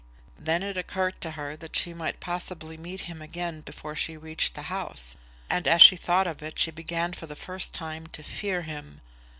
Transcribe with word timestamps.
Then 0.39 0.63
it 0.63 0.77
occurred 0.77 1.21
to 1.21 1.29
her 1.37 1.55
that 1.57 1.75
she 1.75 1.93
might 1.93 2.19
possibly 2.19 2.75
meet 2.75 3.01
him 3.01 3.21
again 3.21 3.61
before 3.61 3.95
she 3.95 4.17
reached 4.17 4.55
the 4.55 4.63
house; 4.63 5.15
and, 5.47 5.67
as 5.67 5.83
she 5.83 5.95
thought 5.95 6.25
of 6.25 6.41
it, 6.41 6.57
she 6.57 6.71
began 6.71 7.13
for 7.13 7.27
the 7.27 7.35
first 7.35 7.71
time 7.75 8.07
to 8.07 8.23
fear 8.23 8.63
him. 8.63 9.01